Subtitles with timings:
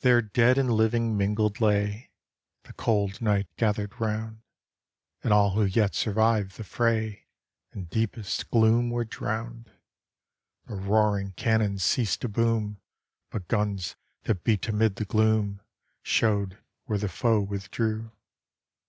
[0.00, 2.10] There dead and living mingled lay,
[2.64, 4.42] The cold night gathered round,
[5.22, 7.28] And all who yet survived the fray
[7.72, 9.70] In deepest gloom were drowned;
[10.66, 12.80] The roaring cannon ceased to boom,
[13.30, 13.94] But guns
[14.24, 15.60] that beat amid the gloom
[16.02, 18.10] Showed where the foe withdrew.